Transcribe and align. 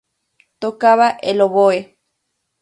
Tocaba 0.59 1.11
el 1.21 1.41
oboe. 1.41 1.79